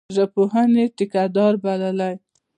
[0.15, 2.13] ژبپوهني ټیکه دار بللی.